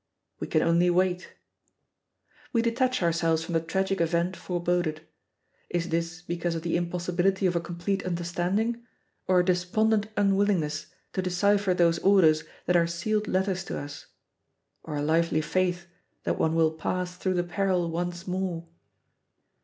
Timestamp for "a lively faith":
14.95-15.85